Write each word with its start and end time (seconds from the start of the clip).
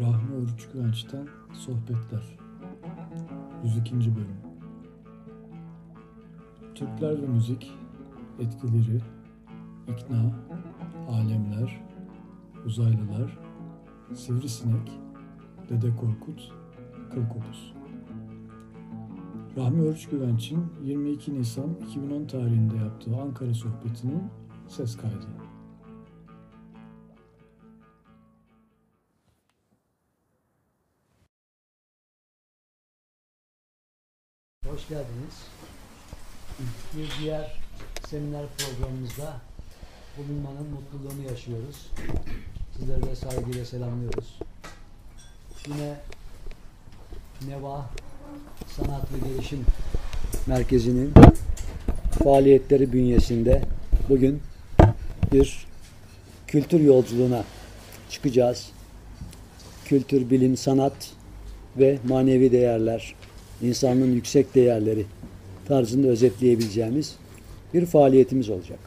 Rahmi 0.00 0.36
Oruç 0.36 0.68
Güvenç'ten 0.72 1.28
Sohbetler 1.52 2.38
102. 3.64 3.94
Bölüm 3.94 4.36
Türkler 6.74 7.22
ve 7.22 7.26
Müzik 7.26 7.72
Etkileri 8.38 9.00
İkna 9.88 10.32
Alemler 11.08 11.82
Uzaylılar 12.66 13.38
Sivrisinek 14.14 14.92
Dede 15.68 15.96
Korkut 15.96 16.52
Kıl 17.14 17.28
Kopuz 17.28 17.74
Rahmi 19.56 19.82
Oruç 19.82 20.08
Güvenç'in 20.08 20.64
22 20.84 21.34
Nisan 21.34 21.70
2010 21.88 22.26
tarihinde 22.26 22.76
yaptığı 22.76 23.16
Ankara 23.16 23.54
sohbetinin 23.54 24.22
ses 24.68 24.96
kaydı. 24.96 25.43
Geldiniz. 35.24 35.34
Bir 36.96 37.22
diğer 37.22 37.60
seminer 38.10 38.44
programımızda 38.58 39.36
bulunmanın 40.18 40.66
mutluluğunu 40.70 41.30
yaşıyoruz. 41.30 41.90
Sizleri 42.76 43.02
de 43.02 43.16
saygıyla 43.16 43.64
selamlıyoruz. 43.64 44.38
Yine 45.66 45.94
Neva 47.48 47.90
Sanat 48.76 49.12
ve 49.12 49.28
Gelişim 49.28 49.66
Merkezi'nin 50.46 51.12
faaliyetleri 52.24 52.92
bünyesinde 52.92 53.62
bugün 54.08 54.42
bir 55.32 55.66
kültür 56.46 56.80
yolculuğuna 56.80 57.44
çıkacağız. 58.10 58.70
Kültür, 59.84 60.30
bilim, 60.30 60.56
sanat 60.56 61.12
ve 61.76 61.98
manevi 62.08 62.52
değerler, 62.52 63.14
insanlığın 63.62 64.12
yüksek 64.12 64.54
değerleri 64.54 65.06
tarzında 65.68 66.08
özetleyebileceğimiz 66.08 67.16
bir 67.74 67.86
faaliyetimiz 67.86 68.50
olacak. 68.50 68.78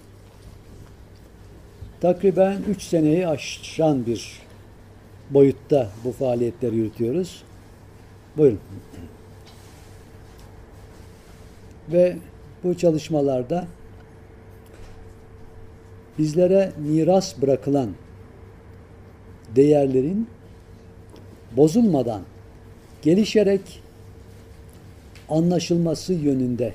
Takriben 2.02 2.62
3 2.70 2.82
seneyi 2.82 3.28
aşan 3.28 4.06
bir 4.06 4.42
boyutta 5.30 5.90
bu 6.04 6.12
faaliyetleri 6.12 6.76
yürütüyoruz. 6.76 7.44
Buyurun. 8.38 8.60
Ve 11.92 12.18
bu 12.64 12.78
çalışmalarda 12.78 13.68
bizlere 16.18 16.72
miras 16.78 17.42
bırakılan 17.42 17.90
değerlerin 19.56 20.28
bozulmadan 21.52 22.22
gelişerek 23.02 23.82
anlaşılması 25.30 26.14
yönünde 26.14 26.74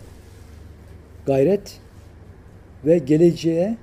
gayret 1.26 1.80
ve 2.84 2.98
geleceğe 2.98 3.76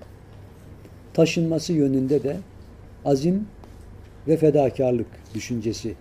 taşınması 1.13 1.73
yönünde 1.73 2.23
de 2.23 2.37
azim 3.05 3.47
ve 4.27 4.37
fedakarlık 4.37 5.07
düşüncesi 5.33 5.95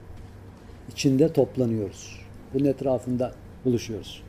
içinde 0.93 1.33
toplanıyoruz. 1.33 2.21
Bunun 2.55 2.65
etrafında 2.65 3.33
buluşuyoruz. 3.65 4.23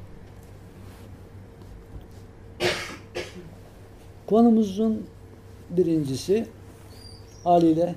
Konumuzun 4.28 5.06
birincisi 5.70 6.46
haliyle 7.44 7.96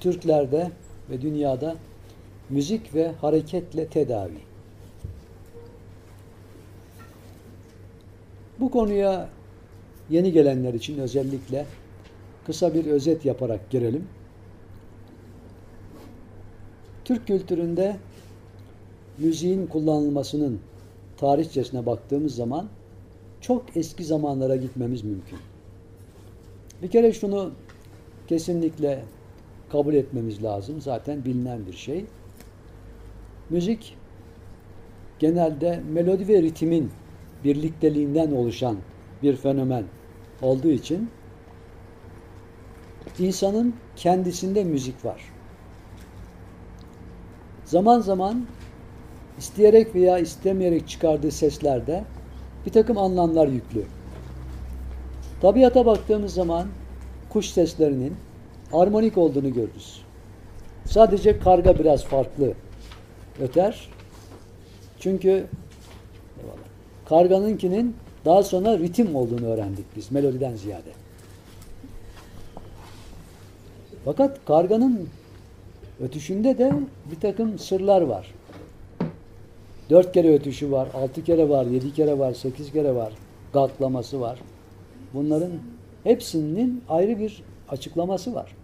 Türklerde 0.00 0.70
ve 1.10 1.22
dünyada 1.22 1.76
müzik 2.50 2.94
ve 2.94 3.12
hareketle 3.20 3.86
tedavi. 3.86 4.38
Bu 8.60 8.70
konuya 8.70 9.28
yeni 10.10 10.32
gelenler 10.32 10.74
için 10.74 10.98
özellikle 10.98 11.66
kısa 12.46 12.74
bir 12.74 12.86
özet 12.86 13.24
yaparak 13.24 13.70
girelim. 13.70 14.08
Türk 17.04 17.26
kültüründe 17.26 17.96
müziğin 19.18 19.66
kullanılmasının 19.66 20.60
tarihçesine 21.16 21.86
baktığımız 21.86 22.34
zaman 22.34 22.68
çok 23.40 23.76
eski 23.76 24.04
zamanlara 24.04 24.56
gitmemiz 24.56 25.04
mümkün. 25.04 25.38
Bir 26.82 26.90
kere 26.90 27.12
şunu 27.12 27.50
kesinlikle 28.28 29.04
kabul 29.72 29.94
etmemiz 29.94 30.42
lazım. 30.42 30.80
Zaten 30.80 31.24
bilinen 31.24 31.66
bir 31.66 31.72
şey. 31.72 32.04
Müzik 33.50 33.96
genelde 35.18 35.80
melodi 35.92 36.28
ve 36.28 36.42
ritmin 36.42 36.90
birlikteliğinden 37.46 38.32
oluşan 38.32 38.76
bir 39.22 39.36
fenomen 39.36 39.84
olduğu 40.42 40.70
için 40.70 41.10
insanın 43.18 43.74
kendisinde 43.96 44.64
müzik 44.64 45.04
var. 45.04 45.20
Zaman 47.64 48.00
zaman 48.00 48.46
isteyerek 49.38 49.94
veya 49.94 50.18
istemeyerek 50.18 50.88
çıkardığı 50.88 51.30
seslerde 51.30 52.04
bir 52.66 52.72
takım 52.72 52.98
anlamlar 52.98 53.48
yüklü. 53.48 53.84
Tabiata 55.40 55.86
baktığımız 55.86 56.34
zaman 56.34 56.68
kuş 57.28 57.46
seslerinin 57.46 58.16
armonik 58.72 59.18
olduğunu 59.18 59.52
görürüz. 59.52 60.02
Sadece 60.84 61.38
karga 61.38 61.78
biraz 61.78 62.04
farklı 62.04 62.54
öter. 63.40 63.88
Çünkü 64.98 65.46
karganınkinin 67.08 67.96
daha 68.24 68.42
sonra 68.42 68.78
ritim 68.78 69.16
olduğunu 69.16 69.46
öğrendik 69.46 69.84
biz 69.96 70.12
melodiden 70.12 70.56
ziyade. 70.56 70.90
Fakat 74.04 74.44
karganın 74.44 75.08
ötüşünde 76.00 76.58
de 76.58 76.72
bir 77.10 77.20
takım 77.20 77.58
sırlar 77.58 78.02
var. 78.02 78.34
Dört 79.90 80.12
kere 80.12 80.34
ötüşü 80.34 80.72
var, 80.72 80.88
altı 80.94 81.24
kere 81.24 81.48
var, 81.48 81.66
yedi 81.66 81.92
kere 81.92 82.18
var, 82.18 82.34
sekiz 82.34 82.72
kere 82.72 82.94
var, 82.94 83.12
galklaması 83.52 84.20
var. 84.20 84.38
Bunların 85.14 85.52
hepsinin 86.04 86.82
ayrı 86.88 87.18
bir 87.18 87.42
açıklaması 87.68 88.34
var. 88.34 88.56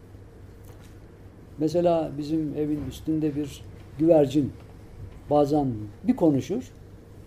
Mesela 1.58 2.10
bizim 2.18 2.54
evin 2.58 2.80
üstünde 2.88 3.36
bir 3.36 3.62
güvercin 3.98 4.52
bazen 5.30 5.72
bir 6.04 6.16
konuşur, 6.16 6.72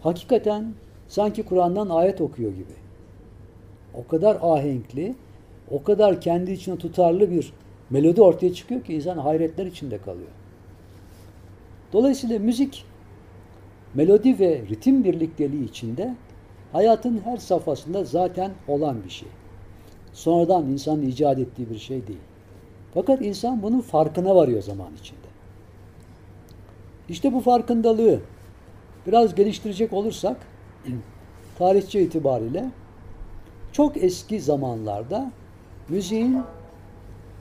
hakikaten 0.01 0.73
sanki 1.07 1.43
Kur'an'dan 1.43 1.89
ayet 1.89 2.21
okuyor 2.21 2.51
gibi. 2.51 2.73
O 3.93 4.07
kadar 4.07 4.37
ahenkli, 4.41 5.15
o 5.71 5.83
kadar 5.83 6.21
kendi 6.21 6.51
içine 6.51 6.77
tutarlı 6.77 7.31
bir 7.31 7.53
melodi 7.89 8.21
ortaya 8.21 8.53
çıkıyor 8.53 8.83
ki 8.83 8.93
insan 8.93 9.17
hayretler 9.17 9.65
içinde 9.65 9.97
kalıyor. 9.97 10.29
Dolayısıyla 11.93 12.39
müzik 12.39 12.85
melodi 13.93 14.39
ve 14.39 14.61
ritim 14.69 15.03
birlikteliği 15.03 15.65
içinde 15.65 16.15
hayatın 16.71 17.21
her 17.25 17.37
safhasında 17.37 18.03
zaten 18.03 18.51
olan 18.67 19.03
bir 19.03 19.09
şey. 19.09 19.29
Sonradan 20.13 20.65
insanın 20.65 21.01
icat 21.01 21.39
ettiği 21.39 21.69
bir 21.69 21.77
şey 21.77 22.07
değil. 22.07 22.19
Fakat 22.93 23.21
insan 23.21 23.63
bunun 23.63 23.81
farkına 23.81 24.35
varıyor 24.35 24.61
zaman 24.61 24.89
içinde. 24.99 25.27
İşte 27.09 27.33
bu 27.33 27.39
farkındalığı 27.39 28.19
biraz 29.07 29.35
geliştirecek 29.35 29.93
olursak 29.93 30.37
tarihçi 31.57 31.99
itibariyle 31.99 32.71
çok 33.71 34.03
eski 34.03 34.41
zamanlarda 34.41 35.31
müziğin 35.89 36.39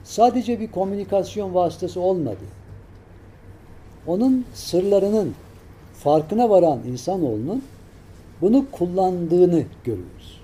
sadece 0.03 0.59
bir 0.59 0.71
komünikasyon 0.71 1.53
vasıtası 1.53 2.01
olmadı. 2.01 2.45
Onun 4.07 4.45
sırlarının 4.53 5.33
farkına 5.93 6.49
varan 6.49 6.79
insanoğlunun 6.87 7.63
bunu 8.41 8.65
kullandığını 8.71 9.63
görüyoruz. 9.83 10.41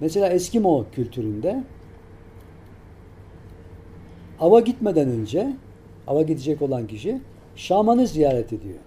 Mesela 0.00 0.28
Eskimo 0.28 0.84
kültüründe 0.92 1.64
ava 4.40 4.60
gitmeden 4.60 5.08
önce 5.08 5.56
ava 6.06 6.22
gidecek 6.22 6.62
olan 6.62 6.86
kişi 6.86 7.20
şamanı 7.56 8.06
ziyaret 8.06 8.52
ediyor. 8.52 8.78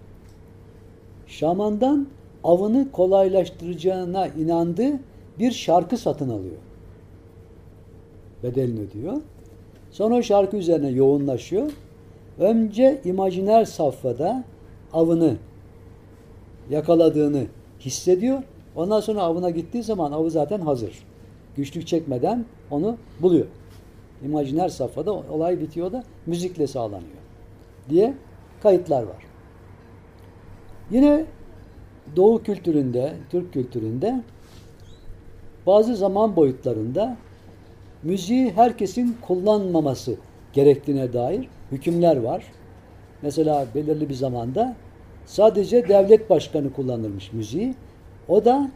Şamandan 1.27 2.07
avını 2.44 2.91
kolaylaştıracağına 2.91 4.27
inandığı 4.27 5.00
bir 5.39 5.51
şarkı 5.51 5.97
satın 5.97 6.30
alıyor. 6.30 6.57
Bedelini 8.44 8.80
ödüyor. 8.80 9.21
Sonra 9.91 10.15
o 10.15 10.24
şarkı 10.24 10.57
üzerine 10.57 10.89
yoğunlaşıyor. 10.89 11.71
Önce 12.39 13.01
imajiner 13.06 13.65
safhada 13.65 14.44
avını 14.94 15.38
yakaladığını 16.69 17.45
hissediyor. 17.80 18.44
Ondan 18.75 19.00
sonra 19.00 19.21
avına 19.21 19.50
gittiği 19.50 19.83
zaman 19.83 20.12
avı 20.12 20.31
zaten 20.31 20.62
hazır. 20.62 21.03
Güçlük 21.56 21.88
çekmeden 21.88 22.45
onu 22.71 22.97
buluyor. 23.21 23.45
İmajiner 24.25 24.69
safhada 24.69 25.13
olay 25.13 25.59
bitiyor 25.59 25.92
da 25.92 26.03
müzikle 26.25 26.68
sağlanıyor. 26.68 27.19
diye 27.89 28.13
kayıtlar 28.63 29.03
var. 29.03 29.25
Yine 30.92 31.25
Doğu 32.15 32.44
kültüründe, 32.44 33.13
Türk 33.29 33.53
kültüründe 33.53 34.21
bazı 35.65 35.95
zaman 35.95 36.35
boyutlarında 36.35 37.17
müziği 38.03 38.51
herkesin 38.51 39.17
kullanmaması 39.21 40.15
gerektiğine 40.53 41.13
dair 41.13 41.47
hükümler 41.71 42.17
var. 42.17 42.44
Mesela 43.21 43.65
belirli 43.75 44.09
bir 44.09 44.13
zamanda 44.13 44.75
sadece 45.25 45.88
devlet 45.88 46.29
başkanı 46.29 46.73
kullanırmış 46.73 47.33
müziği. 47.33 47.75
O 48.27 48.45
da 48.45 48.71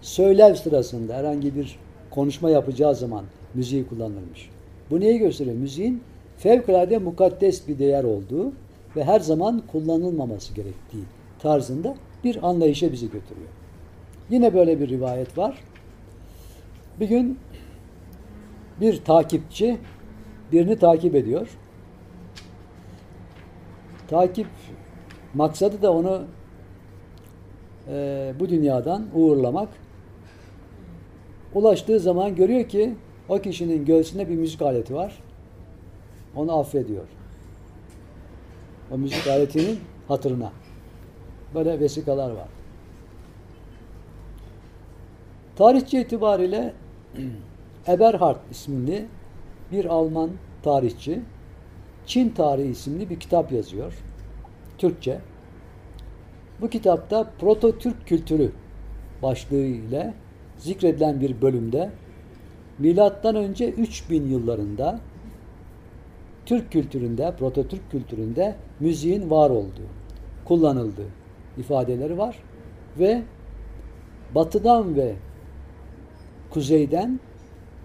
söylev 0.00 0.54
sırasında 0.54 1.14
herhangi 1.14 1.56
bir 1.56 1.78
konuşma 2.10 2.50
yapacağı 2.50 2.94
zaman 2.94 3.24
müziği 3.54 3.86
kullanırmış. 3.86 4.50
Bu 4.90 5.00
neyi 5.00 5.18
gösteriyor? 5.18 5.56
Müziğin 5.56 6.02
fevkalade 6.38 6.98
mukaddes 6.98 7.68
bir 7.68 7.78
değer 7.78 8.04
olduğu 8.04 8.52
ve 8.96 9.04
her 9.04 9.20
zaman 9.20 9.62
kullanılmaması 9.72 10.54
gerektiği 10.54 11.04
tarzında 11.38 11.94
bir 12.24 12.48
anlayışa 12.48 12.92
bizi 12.92 13.10
götürüyor. 13.10 13.48
Yine 14.30 14.54
böyle 14.54 14.80
bir 14.80 14.88
rivayet 14.88 15.38
var. 15.38 15.58
Bir 17.00 17.08
gün 17.08 17.38
bir 18.80 19.04
takipçi 19.04 19.78
birini 20.52 20.78
takip 20.78 21.14
ediyor. 21.14 21.48
Takip 24.08 24.46
maksadı 25.34 25.82
da 25.82 25.92
onu 25.92 26.22
e, 27.88 28.32
bu 28.40 28.48
dünyadan 28.48 29.06
uğurlamak. 29.14 29.68
Ulaştığı 31.54 32.00
zaman 32.00 32.34
görüyor 32.34 32.68
ki 32.68 32.94
o 33.28 33.38
kişinin 33.38 33.84
göğsünde 33.84 34.28
bir 34.28 34.34
müzik 34.34 34.62
aleti 34.62 34.94
var. 34.94 35.22
Onu 36.36 36.58
affediyor. 36.58 37.04
O 38.90 38.98
müzik 38.98 39.26
aletinin 39.26 39.78
hatırına. 40.08 40.52
Böyle 41.54 41.80
vesikalar 41.80 42.30
var. 42.30 42.48
Tarihçi 45.56 46.00
itibariyle 46.00 46.74
Eberhard 47.88 48.40
isminde 48.50 49.06
bir 49.72 49.84
Alman 49.84 50.30
tarihçi 50.62 51.20
Çin 52.06 52.28
Tarihi 52.28 52.68
isimli 52.68 53.10
bir 53.10 53.20
kitap 53.20 53.52
yazıyor. 53.52 54.02
Türkçe. 54.78 55.20
Bu 56.60 56.68
kitapta 56.68 57.30
Proto-Türk 57.40 58.06
kültürü 58.06 58.52
başlığı 59.22 59.56
ile 59.56 60.14
zikredilen 60.58 61.20
bir 61.20 61.42
bölümde 61.42 61.90
milattan 62.78 63.36
önce 63.36 63.70
3000 63.70 64.26
yıllarında 64.26 65.00
Türk 66.46 66.72
kültüründe, 66.72 67.34
Proto-Türk 67.38 67.90
kültüründe 67.90 68.56
müziğin 68.80 69.30
var 69.30 69.50
olduğu, 69.50 69.88
kullanıldığı 70.44 71.21
ifadeleri 71.58 72.18
var 72.18 72.38
ve 72.98 73.22
batıdan 74.34 74.96
ve 74.96 75.14
kuzeyden 76.50 77.20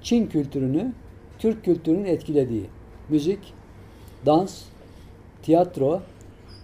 Çin 0.02 0.28
kültürünü 0.28 0.94
Türk 1.40 1.66
kültürünün 1.66 2.06
etkilediği 2.06 2.66
müzik, 3.10 3.40
dans, 4.26 4.64
tiyatro, 5.44 6.02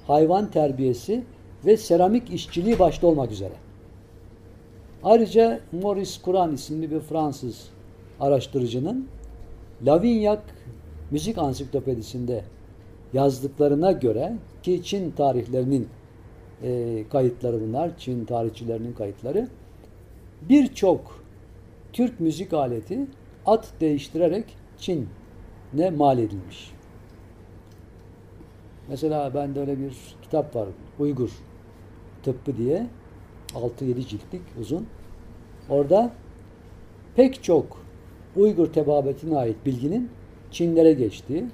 hayvan 0.07 0.51
terbiyesi 0.51 1.23
ve 1.65 1.77
seramik 1.77 2.33
işçiliği 2.33 2.79
başta 2.79 3.07
olmak 3.07 3.31
üzere. 3.31 3.53
Ayrıca 5.03 5.59
Maurice 5.81 6.21
Kuran 6.21 6.53
isimli 6.53 6.91
bir 6.91 7.00
Fransız 7.00 7.69
araştırıcının 8.19 9.07
Lavignac 9.85 10.41
Müzik 11.11 11.38
Ansiklopedisinde 11.38 12.44
yazdıklarına 13.13 13.91
göre 13.91 14.33
ki 14.63 14.81
Çin 14.83 15.11
tarihlerinin 15.11 15.88
e, 16.63 17.03
kayıtları 17.11 17.61
bunlar, 17.61 17.97
Çin 17.97 18.25
tarihçilerinin 18.25 18.94
kayıtları 18.94 19.47
birçok 20.41 21.23
Türk 21.94 22.19
müzik 22.19 22.53
aleti 22.53 23.00
at 23.45 23.73
değiştirerek 23.81 24.45
Çin'e 24.77 25.89
mal 25.89 26.19
edilmiş. 26.19 26.71
Mesela 28.89 29.33
bende 29.33 29.59
öyle 29.59 29.79
bir 29.79 29.95
kitap 30.21 30.55
var. 30.55 30.67
Uygur 31.00 31.29
tıbbı 32.23 32.57
diye 32.57 32.88
6-7 33.53 34.07
ciltlik 34.07 34.41
uzun. 34.59 34.88
Orada 35.69 36.11
pek 37.15 37.44
çok 37.44 37.83
Uygur 38.35 38.67
tebabetine 38.73 39.38
ait 39.38 39.65
bilginin 39.65 40.09
Çinlere 40.51 40.94
geçtiği 40.94 41.45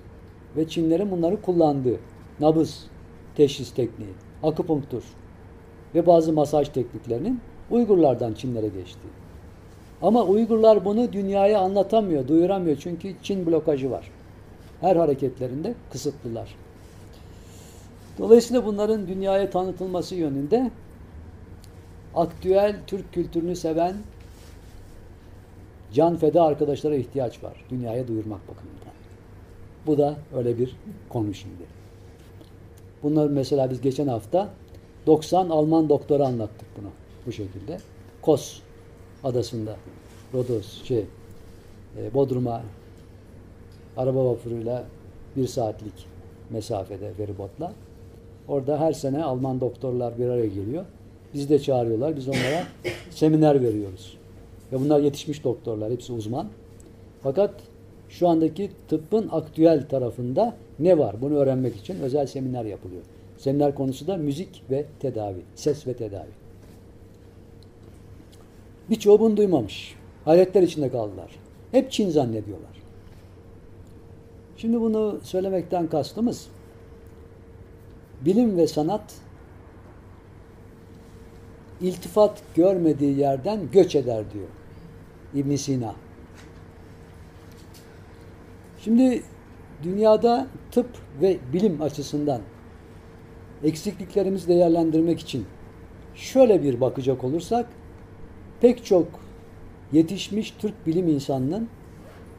ve 0.58 0.68
Çinlerin 0.68 1.12
bunları 1.12 1.42
kullandığı 1.42 2.00
nabız 2.40 2.86
teşhis 3.36 3.74
tekniği, 3.74 4.10
akupunktur 4.44 5.04
ve 5.96 6.06
bazı 6.08 6.34
masaj 6.34 6.70
tekniklerinin 6.70 7.42
Uygurlardan 7.72 8.34
Çinlere 8.34 8.68
geçtiği. 8.68 9.10
Ama 10.02 10.24
Uygurlar 10.24 10.86
bunu 10.86 11.14
dünyaya 11.14 11.60
anlatamıyor, 11.60 12.28
duyuramıyor 12.28 12.78
çünkü 12.78 13.16
Çin 13.24 13.46
blokajı 13.46 13.92
var. 13.92 14.12
Her 14.82 14.96
hareketlerinde 14.96 15.74
kısıtlılar. 15.92 16.56
Dolayısıyla 18.18 18.66
bunların 18.66 19.08
dünyaya 19.08 19.50
tanıtılması 19.50 20.16
yönünde 20.16 20.72
aktüel 22.16 22.76
Türk 22.88 23.14
kültürünü 23.14 23.56
seven 23.56 23.96
can 25.94 26.18
feda 26.18 26.44
arkadaşlara 26.44 26.96
ihtiyaç 26.96 27.44
var. 27.44 27.66
Dünyaya 27.70 28.08
duyurmak 28.08 28.42
bakımından. 28.48 28.94
Bu 29.88 29.98
da 29.98 30.18
öyle 30.36 30.58
bir 30.58 30.76
konu 31.10 31.34
şimdi. 31.34 31.79
Bunlar 33.04 33.28
mesela 33.28 33.72
biz 33.72 33.82
geçen 33.82 34.08
hafta 34.08 34.50
90 35.08 35.50
Alman 35.50 35.90
doktora 35.90 36.28
anlattık 36.28 36.68
bunu 36.78 36.90
bu 37.26 37.32
şekilde. 37.32 37.78
Kos 38.22 38.60
adasında 39.24 39.76
Rodos 40.34 40.84
şey 40.84 41.06
e, 41.98 42.14
Bodrum'a 42.14 42.62
araba 43.98 44.26
vapuruyla 44.26 44.84
bir 45.36 45.48
saatlik 45.48 45.94
mesafede 46.50 47.14
feribotla. 47.14 47.74
Orada 48.48 48.80
her 48.80 48.94
sene 48.94 49.24
Alman 49.24 49.62
doktorlar 49.62 50.18
bir 50.18 50.28
araya 50.28 50.48
geliyor. 50.48 50.86
Bizi 51.34 51.50
de 51.50 51.60
çağırıyorlar. 51.60 52.16
Biz 52.16 52.28
onlara 52.28 52.64
seminer 53.10 53.62
veriyoruz. 53.62 54.18
Ve 54.72 54.80
bunlar 54.80 55.00
yetişmiş 55.00 55.44
doktorlar. 55.44 55.92
Hepsi 55.92 56.14
uzman. 56.14 56.48
Fakat 57.24 57.54
şu 58.10 58.28
andaki 58.28 58.72
tıbbın 58.88 59.30
aktüel 59.32 59.88
tarafında 59.88 60.56
ne 60.80 60.98
var? 60.98 61.16
Bunu 61.22 61.36
öğrenmek 61.36 61.76
için 61.76 62.00
özel 62.00 62.28
seminer 62.28 62.66
yapılıyor. 62.66 63.02
Seminer 63.38 63.76
konusu 63.76 64.08
da 64.08 64.18
müzik 64.18 64.64
ve 64.72 64.86
tedavi. 65.00 65.42
Ses 65.56 65.88
ve 65.88 65.94
tedavi. 65.94 66.30
Birçoğu 68.90 69.20
bunu 69.20 69.38
duymamış. 69.38 69.96
Hayretler 70.26 70.64
içinde 70.64 70.90
kaldılar. 70.90 71.32
Hep 71.72 71.92
Çin 71.92 72.10
zannediyorlar. 72.10 72.70
Şimdi 74.58 74.82
bunu 74.82 75.20
söylemekten 75.24 75.88
kastımız 75.88 76.48
bilim 78.22 78.58
ve 78.58 78.68
sanat 78.68 79.16
iltifat 81.82 82.42
görmediği 82.56 83.18
yerden 83.20 83.60
göç 83.72 83.96
eder 83.96 84.24
diyor 84.34 84.48
İbn 85.34 85.56
Sina. 85.56 85.96
Şimdi 88.84 89.24
dünyada 89.84 90.48
tıp 90.72 90.88
ve 91.22 91.38
bilim 91.54 91.82
açısından 91.82 92.42
eksikliklerimizi 93.64 94.48
değerlendirmek 94.48 95.20
için 95.20 95.46
şöyle 96.16 96.64
bir 96.64 96.82
bakacak 96.82 97.24
olursak 97.24 97.66
pek 98.62 98.86
çok 98.86 99.08
yetişmiş 99.92 100.52
Türk 100.60 100.88
bilim 100.88 101.08
insanının 101.08 101.68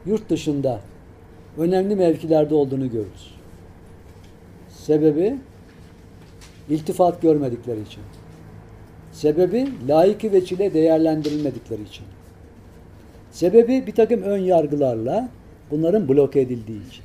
yurt 0.07 0.31
dışında 0.31 0.81
önemli 1.59 1.97
mevkilerde 1.97 2.55
olduğunu 2.55 2.91
görürüz. 2.91 3.35
Sebebi 4.69 5.37
iltifat 6.69 7.23
görmedikleri 7.23 7.81
için. 7.83 8.03
Sebebi 9.13 9.69
layıkı 9.89 10.33
ve 10.33 10.45
çile 10.45 10.75
değerlendirilmedikleri 10.75 11.83
için. 11.83 12.05
Sebebi 13.31 13.87
bir 13.87 13.95
takım 13.95 14.23
ön 14.23 14.39
yargılarla 14.39 15.29
bunların 15.71 16.09
bloke 16.09 16.41
edildiği 16.41 16.89
için. 16.89 17.05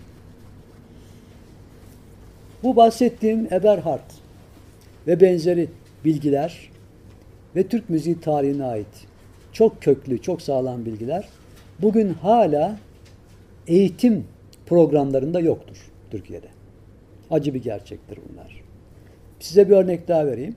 Bu 2.64 2.76
bahsettiğim 2.76 3.54
Eberhard 3.54 4.12
ve 5.08 5.22
benzeri 5.22 5.68
bilgiler 6.06 6.70
ve 7.56 7.68
Türk 7.68 7.90
müziği 7.90 8.20
tarihine 8.20 8.64
ait 8.64 9.08
çok 9.54 9.82
köklü, 9.82 10.22
çok 10.22 10.42
sağlam 10.42 10.86
bilgiler 10.86 11.30
bugün 11.82 12.14
hala 12.14 12.78
eğitim 13.68 14.24
programlarında 14.66 15.40
yoktur 15.40 15.92
Türkiye'de. 16.12 16.48
Acı 17.32 17.54
bir 17.54 17.64
gerçektir 17.64 18.20
bunlar. 18.30 18.62
Size 19.40 19.70
bir 19.70 19.76
örnek 19.76 20.08
daha 20.08 20.26
vereyim. 20.26 20.56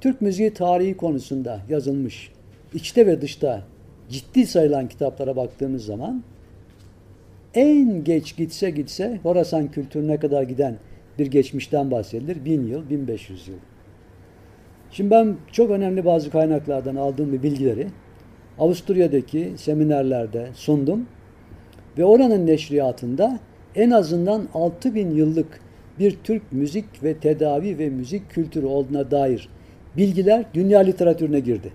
Türk 0.00 0.20
müziği 0.20 0.54
tarihi 0.54 0.96
konusunda 0.96 1.60
yazılmış 1.68 2.30
içte 2.74 3.06
ve 3.06 3.20
dışta 3.20 3.62
ciddi 4.08 4.46
sayılan 4.46 4.88
kitaplara 4.88 5.36
baktığımız 5.36 5.84
zaman 5.84 6.22
en 7.54 8.04
geç 8.04 8.36
gitse 8.36 8.70
gitse 8.70 9.18
Horasan 9.22 9.70
kültürüne 9.70 10.16
kadar 10.16 10.42
giden 10.42 10.76
bir 11.18 11.26
geçmişten 11.26 11.90
bahsedilir. 11.90 12.44
Bin 12.44 12.66
yıl, 12.66 12.90
1500 12.90 13.48
yıl. 13.48 13.56
Şimdi 14.90 15.10
ben 15.10 15.36
çok 15.52 15.70
önemli 15.70 16.04
bazı 16.04 16.30
kaynaklardan 16.30 16.96
aldığım 16.96 17.32
bir 17.32 17.42
bilgileri 17.42 17.86
Avusturya'daki 18.58 19.52
seminerlerde 19.56 20.48
sundum. 20.54 21.06
Ve 21.98 22.04
oranın 22.04 22.46
neşriyatında 22.46 23.38
en 23.74 23.90
azından 23.90 24.48
6000 24.54 25.10
yıllık 25.10 25.60
bir 25.98 26.16
Türk 26.24 26.52
müzik 26.52 27.02
ve 27.02 27.14
tedavi 27.14 27.78
ve 27.78 27.88
müzik 27.88 28.30
kültürü 28.30 28.66
olduğuna 28.66 29.10
dair 29.10 29.48
bilgiler 29.96 30.44
dünya 30.54 30.80
literatürüne 30.80 31.40
girdi. 31.40 31.72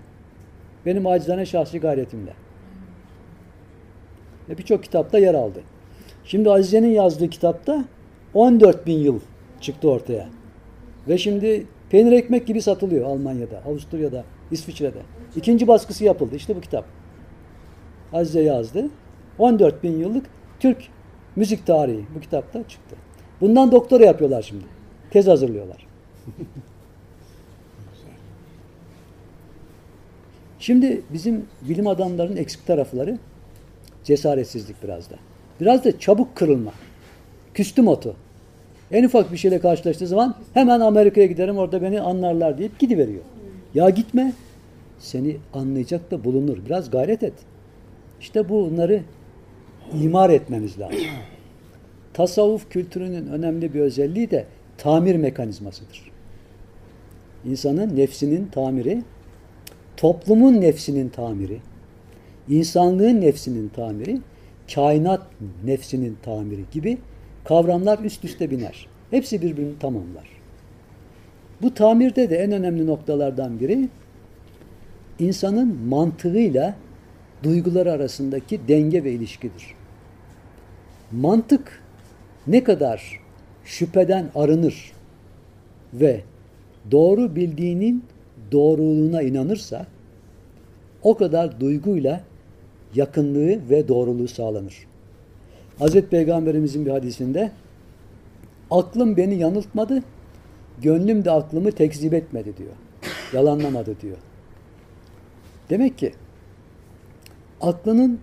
Benim 0.86 1.06
acizane 1.06 1.46
şahsi 1.46 1.80
gayretimle. 1.80 2.30
Ve 4.50 4.58
birçok 4.58 4.82
kitapta 4.84 5.18
yer 5.18 5.34
aldı. 5.34 5.62
Şimdi 6.24 6.50
Azize'nin 6.50 6.90
yazdığı 6.90 7.30
kitapta 7.30 7.84
14 8.34 8.86
bin 8.86 8.98
yıl 8.98 9.20
çıktı 9.60 9.90
ortaya. 9.90 10.28
Ve 11.08 11.18
şimdi 11.18 11.66
peynir 11.90 12.12
ekmek 12.12 12.46
gibi 12.46 12.62
satılıyor 12.62 13.06
Almanya'da, 13.06 13.62
Avusturya'da, 13.66 14.24
İsviçre'de. 14.50 14.98
İkinci 15.36 15.68
baskısı 15.68 16.04
yapıldı. 16.04 16.36
İşte 16.36 16.56
bu 16.56 16.60
kitap. 16.60 16.84
Azize 18.12 18.42
yazdı. 18.42 18.88
14 19.38 19.82
bin 19.82 19.98
yıllık 19.98 20.26
Türk 20.60 20.88
müzik 21.36 21.66
tarihi 21.66 22.04
bu 22.16 22.20
kitapta 22.20 22.68
çıktı. 22.68 22.96
Bundan 23.40 23.72
doktora 23.72 24.04
yapıyorlar 24.04 24.42
şimdi. 24.42 24.64
Tez 25.10 25.26
hazırlıyorlar. 25.26 25.86
Şimdi 30.58 31.02
bizim 31.12 31.46
bilim 31.62 31.86
adamlarının 31.86 32.36
eksik 32.36 32.66
tarafları 32.66 33.18
cesaretsizlik 34.10 34.82
biraz 34.82 35.10
da. 35.10 35.14
Biraz 35.60 35.84
da 35.84 35.98
çabuk 35.98 36.36
kırılma. 36.36 36.72
Küstüm 37.54 37.88
otu. 37.88 38.16
En 38.90 39.04
ufak 39.04 39.32
bir 39.32 39.36
şeyle 39.36 39.58
karşılaştığı 39.58 40.06
zaman 40.06 40.34
hemen 40.54 40.80
Amerika'ya 40.80 41.26
giderim 41.26 41.58
orada 41.58 41.82
beni 41.82 42.00
anlarlar 42.00 42.58
deyip 42.58 42.78
gidiveriyor. 42.78 43.22
Ya 43.74 43.90
gitme. 43.90 44.32
Seni 44.98 45.36
anlayacak 45.54 46.10
da 46.10 46.24
bulunur. 46.24 46.58
Biraz 46.66 46.90
gayret 46.90 47.22
et. 47.22 47.32
İşte 48.20 48.48
bunları 48.48 49.02
imar 50.02 50.30
etmemiz 50.30 50.78
lazım. 50.78 50.98
Tasavvuf 52.12 52.70
kültürünün 52.70 53.26
önemli 53.26 53.74
bir 53.74 53.80
özelliği 53.80 54.30
de 54.30 54.46
tamir 54.78 55.16
mekanizmasıdır. 55.16 56.10
İnsanın 57.44 57.96
nefsinin 57.96 58.46
tamiri, 58.46 59.02
toplumun 59.96 60.60
nefsinin 60.60 61.08
tamiri, 61.08 61.60
insanlığın 62.50 63.20
nefsinin 63.20 63.68
tamiri, 63.68 64.20
kainat 64.74 65.26
nefsinin 65.64 66.16
tamiri 66.22 66.64
gibi 66.72 66.98
kavramlar 67.44 67.98
üst 67.98 68.24
üste 68.24 68.50
biner. 68.50 68.86
Hepsi 69.10 69.42
birbirini 69.42 69.78
tamamlar. 69.78 70.28
Bu 71.62 71.74
tamirde 71.74 72.30
de 72.30 72.36
en 72.36 72.52
önemli 72.52 72.86
noktalardan 72.86 73.60
biri 73.60 73.88
insanın 75.18 75.78
mantığıyla 75.88 76.74
duyguları 77.42 77.92
arasındaki 77.92 78.60
denge 78.68 79.04
ve 79.04 79.12
ilişkidir. 79.12 79.74
Mantık 81.12 81.82
ne 82.46 82.64
kadar 82.64 83.20
şüpheden 83.64 84.26
arınır 84.34 84.92
ve 85.94 86.20
doğru 86.90 87.36
bildiğinin 87.36 88.04
doğruluğuna 88.52 89.22
inanırsa 89.22 89.86
o 91.02 91.16
kadar 91.16 91.60
duyguyla 91.60 92.20
yakınlığı 92.94 93.70
ve 93.70 93.88
doğruluğu 93.88 94.28
sağlanır. 94.28 94.86
Hazreti 95.78 96.08
Peygamberimizin 96.08 96.86
bir 96.86 96.90
hadisinde 96.90 97.52
aklım 98.70 99.16
beni 99.16 99.34
yanıltmadı, 99.34 100.02
gönlüm 100.82 101.24
de 101.24 101.30
aklımı 101.30 101.72
tekzip 101.72 102.14
etmedi 102.14 102.56
diyor. 102.56 102.72
Yalanlamadı 103.32 104.00
diyor. 104.00 104.16
Demek 105.70 105.98
ki 105.98 106.12
aklının 107.60 108.20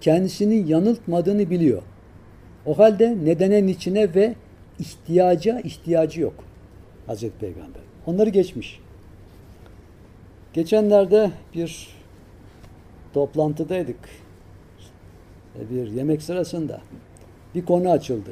kendisini 0.00 0.70
yanıltmadığını 0.70 1.50
biliyor. 1.50 1.82
O 2.66 2.78
halde 2.78 3.16
nedenen 3.24 3.66
içine 3.66 4.14
ve 4.14 4.34
ihtiyaca 4.78 5.60
ihtiyacı 5.60 6.20
yok. 6.20 6.34
Hazreti 7.06 7.38
Peygamber. 7.38 7.82
Onları 8.06 8.30
geçmiş. 8.30 8.80
Geçenlerde 10.52 11.30
bir 11.54 11.99
toplantıdaydık. 13.14 13.98
Bir 15.70 15.86
yemek 15.86 16.22
sırasında 16.22 16.80
bir 17.54 17.64
konu 17.64 17.90
açıldı. 17.90 18.30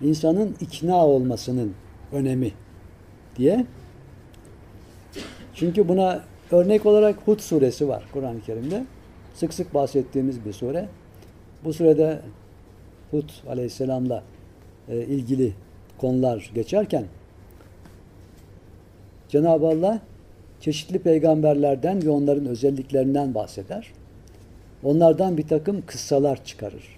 İnsanın 0.00 0.56
ikna 0.60 1.06
olmasının 1.06 1.74
önemi 2.12 2.52
diye. 3.36 3.66
Çünkü 5.54 5.88
buna 5.88 6.22
örnek 6.50 6.86
olarak 6.86 7.16
Hud 7.26 7.40
suresi 7.40 7.88
var 7.88 8.04
Kur'an-ı 8.12 8.40
Kerim'de. 8.40 8.84
Sık 9.34 9.54
sık 9.54 9.74
bahsettiğimiz 9.74 10.44
bir 10.44 10.52
sure. 10.52 10.88
Bu 11.64 11.72
surede 11.72 12.20
Hud 13.10 13.30
aleyhisselamla 13.48 14.22
e, 14.88 14.96
ilgili 14.96 15.52
konular 15.98 16.50
geçerken 16.54 17.04
Cenab-ı 19.28 19.66
Allah 19.66 20.00
çeşitli 20.62 20.98
peygamberlerden 20.98 22.04
ve 22.04 22.10
onların 22.10 22.46
özelliklerinden 22.46 23.34
bahseder. 23.34 23.92
Onlardan 24.84 25.38
bir 25.38 25.48
takım 25.48 25.82
kıssalar 25.86 26.44
çıkarır. 26.44 26.96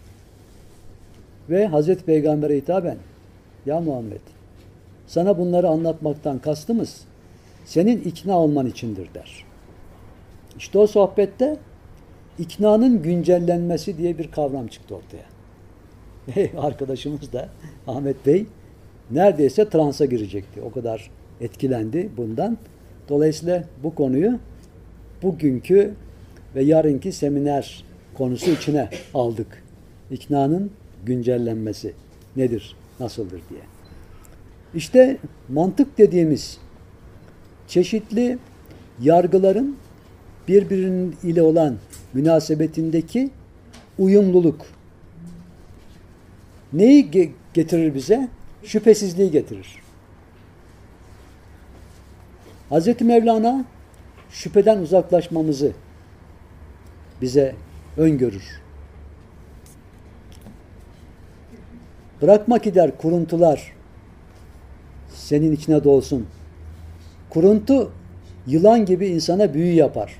Ve 1.51 1.67
Hazreti 1.67 2.05
Peygamber'e 2.05 2.57
hitaben 2.57 2.97
Ya 3.67 3.81
Muhammed 3.81 4.21
sana 5.07 5.39
bunları 5.39 5.69
anlatmaktan 5.69 6.39
kastımız 6.39 7.01
senin 7.65 8.01
ikna 8.01 8.39
olman 8.39 8.67
içindir 8.67 9.15
der. 9.15 9.45
İşte 10.59 10.79
o 10.79 10.87
sohbette 10.87 11.57
iknanın 12.39 13.03
güncellenmesi 13.03 13.99
diye 13.99 14.19
bir 14.19 14.31
kavram 14.31 14.67
çıktı 14.67 14.95
ortaya. 14.97 15.25
Arkadaşımız 16.67 17.33
da 17.33 17.49
Ahmet 17.87 18.27
Bey 18.27 18.47
neredeyse 19.11 19.69
transa 19.69 20.05
girecekti. 20.05 20.63
O 20.63 20.73
kadar 20.73 21.11
etkilendi 21.41 22.11
bundan. 22.17 22.59
Dolayısıyla 23.09 23.65
bu 23.83 23.95
konuyu 23.95 24.39
bugünkü 25.23 25.95
ve 26.55 26.63
yarınki 26.63 27.13
seminer 27.13 27.85
konusu 28.15 28.51
içine 28.51 28.89
aldık. 29.15 29.63
İknanın 30.11 30.71
güncellenmesi 31.07 31.93
nedir, 32.37 32.77
nasıldır 33.01 33.41
diye. 33.51 33.61
İşte 34.75 35.19
mantık 35.49 35.99
dediğimiz 35.99 36.59
çeşitli 37.69 38.39
yargıların 39.03 39.77
birbirinin 40.49 41.17
ile 41.23 41.43
olan 41.43 41.77
münasebetindeki 42.15 43.31
uyumluluk 43.99 44.67
neyi 46.73 47.11
getirir 47.55 47.95
bize? 47.95 48.29
Şüphesizliği 48.65 49.31
getirir. 49.31 49.84
Hz. 52.75 53.01
Mevlana 53.01 53.65
şüpheden 54.31 54.79
uzaklaşmamızı 54.79 55.73
bize 57.21 57.55
öngörür. 57.97 58.61
Bırakma 62.23 62.57
gider 62.57 62.99
kuruntular 62.99 63.73
senin 65.09 65.53
içine 65.53 65.85
dolsun. 65.85 66.27
Kuruntu 67.31 67.93
yılan 68.47 68.85
gibi 68.85 69.07
insana 69.07 69.55
büyü 69.55 69.73
yapar 69.73 70.19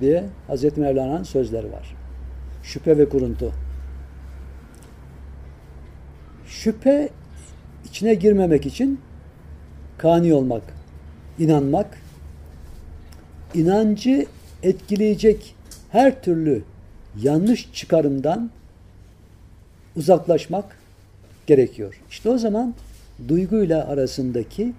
diye 0.00 0.24
Hazreti 0.46 0.80
Mevlana'nın 0.80 1.22
sözleri 1.22 1.72
var. 1.72 1.96
Şüphe 2.62 2.98
ve 2.98 3.08
kuruntu. 3.08 3.52
Şüphe 6.46 7.08
içine 7.84 8.14
girmemek 8.14 8.66
için 8.66 9.00
kani 9.98 10.34
olmak, 10.34 10.79
inanmak, 11.40 11.98
inancı 13.54 14.26
etkileyecek 14.62 15.54
her 15.90 16.22
türlü 16.22 16.62
yanlış 17.22 17.72
çıkarımdan 17.72 18.50
uzaklaşmak 19.96 20.76
gerekiyor. 21.46 22.00
İşte 22.10 22.28
o 22.28 22.38
zaman 22.38 22.74
duyguyla 23.28 23.88
arasındaki 23.88 24.72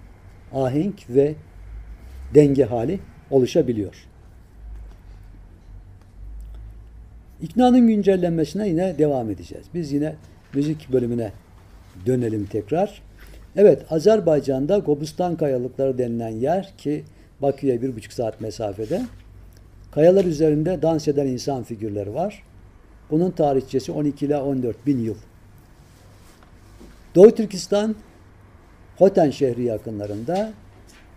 ahenk 0.54 1.10
ve 1.10 1.36
denge 2.36 2.64
hali 2.66 3.00
oluşabiliyor. 3.32 4.08
İknanın 7.42 7.88
güncellenmesine 7.88 8.68
yine 8.68 8.98
devam 8.98 9.30
edeceğiz. 9.30 9.66
Biz 9.74 9.92
yine 9.92 10.16
müzik 10.54 10.92
bölümüne 10.92 11.32
dönelim 12.06 12.46
tekrar. 12.46 13.02
Evet, 13.56 13.92
Azerbaycan'da 13.92 14.78
Gobustan 14.78 15.36
Kayalıkları 15.36 15.98
denilen 15.98 16.30
yer 16.30 16.74
ki 16.78 17.04
Bakü'ye 17.42 17.82
bir 17.82 17.96
buçuk 17.96 18.14
saat 18.14 18.42
mesafede. 18.42 19.02
Kayalar 19.92 20.26
üzerinde 20.26 20.82
dans 20.82 21.08
eden 21.08 21.28
insan 21.28 21.64
figürleri 21.64 22.14
var. 22.14 22.44
Bunun 23.10 23.32
tarihçesi 23.32 23.92
12 23.92 24.26
ile 24.26 24.38
14 24.38 24.86
bin 24.86 25.00
yıl. 25.00 25.16
Doğu 27.16 27.36
Türkistan 27.36 27.96
Hoten 28.98 29.30
şehri 29.30 29.64
yakınlarında 29.64 30.54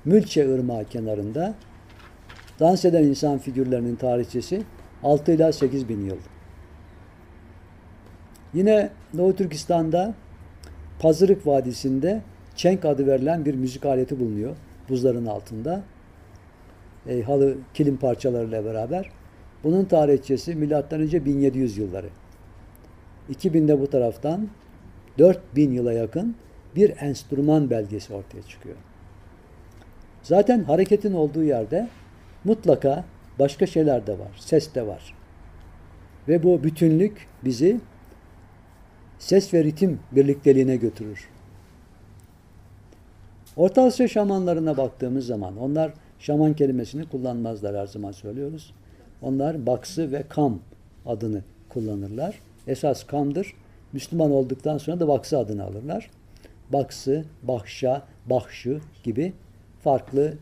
Mülçe 0.05 0.45
Irmağı 0.45 0.85
kenarında 0.85 1.55
dans 2.61 2.85
eden 2.85 3.03
insan 3.03 3.39
figürlerinin 3.39 3.97
tarihçesi 3.97 4.63
6 5.03 5.33
ila 5.33 5.53
8 5.53 5.89
bin 5.89 6.07
yıl. 6.07 6.17
Yine 8.55 8.91
Doğu 9.19 9.37
Türkistan'da 9.37 10.15
Pazırık 10.99 11.47
Vadisi'nde 11.47 12.23
çenk 12.57 12.85
adı 12.85 13.07
verilen 13.07 13.45
bir 13.45 13.55
müzik 13.55 13.87
aleti 13.87 14.21
bulunuyor 14.21 14.57
buzların 14.89 15.27
altında. 15.27 15.83
E, 17.09 17.23
halı 17.23 17.57
kilim 17.75 17.97
parçalarıyla 17.97 18.65
beraber. 18.65 19.11
Bunun 19.65 19.85
tarihçesi 19.85 20.55
milattan 20.55 21.01
önce 21.01 21.25
1700 21.25 21.79
yılları. 21.79 22.09
2000'de 23.33 23.81
bu 23.81 23.87
taraftan 23.87 24.49
4000 25.19 25.73
yıla 25.73 25.93
yakın 25.93 26.37
bir 26.77 26.93
enstrüman 27.01 27.71
belgesi 27.71 28.15
ortaya 28.15 28.43
çıkıyor. 28.43 28.77
Zaten 30.23 30.65
hareketin 30.65 31.13
olduğu 31.13 31.45
yerde 31.45 31.89
mutlaka 32.45 33.05
başka 33.39 33.67
şeyler 33.67 34.07
de 34.07 34.13
var. 34.19 34.31
Ses 34.37 34.75
de 34.75 34.87
var. 34.87 35.15
Ve 36.29 36.43
bu 36.43 36.65
bütünlük 36.65 37.29
bizi 37.45 37.81
ses 39.19 39.55
ve 39.55 39.65
ritim 39.65 40.01
birlikteliğine 40.13 40.77
götürür. 40.77 41.29
Orta 43.57 43.83
Asya 43.83 44.09
şamanlarına 44.09 44.77
baktığımız 44.77 45.27
zaman 45.27 45.57
onlar 45.57 45.93
şaman 46.19 46.55
kelimesini 46.55 47.09
kullanmazlar 47.09 47.77
her 47.77 47.87
zaman 47.87 48.13
söylüyoruz. 48.13 48.75
Onlar 49.23 49.67
baksı 49.67 50.13
ve 50.13 50.23
kam 50.29 50.61
adını 51.07 51.43
kullanırlar. 51.69 52.39
Esas 52.67 53.05
kamdır. 53.05 53.55
Müslüman 53.93 54.31
olduktan 54.31 54.79
sonra 54.79 55.01
da 55.01 55.09
baksı 55.09 55.39
adını 55.39 55.65
alırlar. 55.65 56.11
Baksı, 56.73 57.25
bahşa, 57.43 58.03
bahşı 58.27 58.81
gibi 59.05 59.33
farklı 59.85 60.35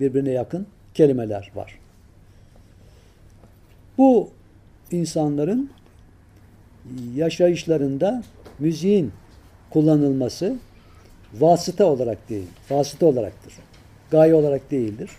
birbirine 0.00 0.30
yakın 0.30 0.66
kelimeler 0.94 1.52
var. 1.54 1.78
Bu 3.98 4.30
insanların 4.90 5.70
yaşayışlarında 7.14 8.22
müziğin 8.58 9.12
kullanılması 9.70 10.56
vasıta 11.34 11.86
olarak 11.86 12.28
değil, 12.28 12.46
vasıta 12.70 13.06
olaraktır. 13.06 13.52
Gaye 14.10 14.34
olarak 14.34 14.70
değildir. 14.70 15.10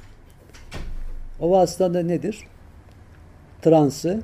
O 1.39 1.51
vasıta 1.51 1.93
da 1.93 2.03
nedir? 2.03 2.39
Transı 3.61 4.21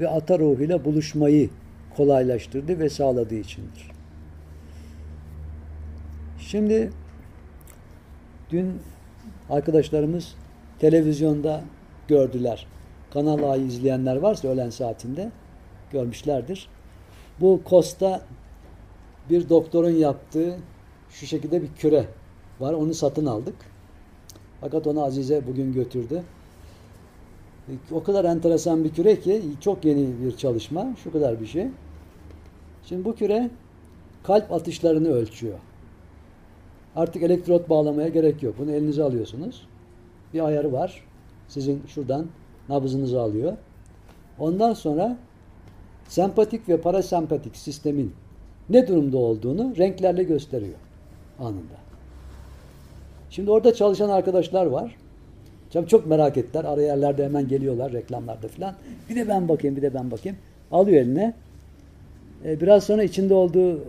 ve 0.00 0.08
ata 0.08 0.38
ruhuyla 0.38 0.84
buluşmayı 0.84 1.50
kolaylaştırdı 1.96 2.78
ve 2.78 2.88
sağladığı 2.88 3.34
içindir. 3.34 3.90
Şimdi 6.38 6.90
dün 8.50 8.72
arkadaşlarımız 9.50 10.34
televizyonda 10.78 11.60
gördüler. 12.08 12.66
Kanal 13.12 13.50
A'yı 13.50 13.66
izleyenler 13.66 14.16
varsa 14.16 14.48
öğlen 14.48 14.70
saatinde 14.70 15.30
görmüşlerdir. 15.92 16.68
Bu 17.40 17.60
Kosta 17.64 18.22
bir 19.30 19.48
doktorun 19.48 19.90
yaptığı 19.90 20.56
şu 21.10 21.26
şekilde 21.26 21.62
bir 21.62 21.68
küre 21.68 22.06
var. 22.60 22.72
Onu 22.72 22.94
satın 22.94 23.26
aldık. 23.26 23.54
Fakat 24.60 24.86
onu 24.86 25.04
Azize 25.04 25.46
bugün 25.46 25.72
götürdü. 25.72 26.22
O 27.92 28.02
kadar 28.02 28.24
enteresan 28.24 28.84
bir 28.84 28.92
küre 28.92 29.20
ki 29.20 29.42
çok 29.60 29.84
yeni 29.84 30.08
bir 30.24 30.36
çalışma. 30.36 30.86
Şu 31.04 31.12
kadar 31.12 31.40
bir 31.40 31.46
şey. 31.46 31.66
Şimdi 32.84 33.04
bu 33.04 33.14
küre 33.14 33.50
kalp 34.22 34.52
atışlarını 34.52 35.08
ölçüyor. 35.08 35.58
Artık 36.96 37.22
elektrot 37.22 37.70
bağlamaya 37.70 38.08
gerek 38.08 38.42
yok. 38.42 38.54
Bunu 38.58 38.70
elinize 38.70 39.02
alıyorsunuz. 39.02 39.66
Bir 40.34 40.46
ayarı 40.46 40.72
var. 40.72 41.04
Sizin 41.48 41.82
şuradan 41.86 42.26
nabzınızı 42.68 43.20
alıyor. 43.20 43.56
Ondan 44.38 44.74
sonra 44.74 45.18
sempatik 46.08 46.68
ve 46.68 46.80
parasempatik 46.80 47.56
sistemin 47.56 48.12
ne 48.70 48.88
durumda 48.88 49.18
olduğunu 49.18 49.76
renklerle 49.76 50.22
gösteriyor 50.22 50.78
anında. 51.38 51.82
Şimdi 53.30 53.50
orada 53.50 53.74
çalışan 53.74 54.08
arkadaşlar 54.08 54.66
var. 54.66 54.96
Tabii 55.72 55.88
çok 55.88 56.06
merak 56.06 56.36
ettiler. 56.36 56.64
Ara 56.64 56.82
yerlerde 56.82 57.24
hemen 57.24 57.48
geliyorlar 57.48 57.92
reklamlarda 57.92 58.48
falan. 58.48 58.74
Bir 59.10 59.16
de 59.16 59.28
ben 59.28 59.48
bakayım, 59.48 59.76
bir 59.76 59.82
de 59.82 59.94
ben 59.94 60.10
bakayım. 60.10 60.38
Alıyor 60.72 61.02
eline. 61.02 61.34
Ee, 62.44 62.60
biraz 62.60 62.84
sonra 62.84 63.02
içinde 63.02 63.34
olduğu 63.34 63.80